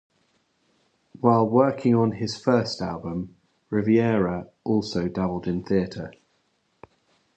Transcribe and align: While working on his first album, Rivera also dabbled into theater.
While 1.19 1.47
working 1.47 1.93
on 1.93 2.13
his 2.13 2.35
first 2.35 2.81
album, 2.81 3.35
Rivera 3.69 4.47
also 4.63 5.07
dabbled 5.07 5.45
into 5.47 5.69
theater. 5.69 6.11